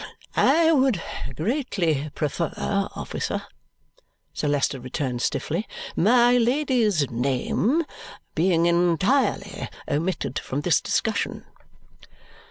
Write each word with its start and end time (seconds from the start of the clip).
"I 0.35 0.71
would 0.71 0.99
greatly 1.35 2.09
prefer, 2.15 2.51
officer," 2.95 3.43
Sir 4.33 4.47
Leicester 4.47 4.79
returns 4.79 5.25
stiffly, 5.25 5.67
"my 5.95 6.37
Lady's 6.39 7.07
name 7.11 7.85
being 8.33 8.65
entirely 8.65 9.69
omitted 9.87 10.39
from 10.39 10.61
this 10.61 10.81
discussion." 10.81 11.45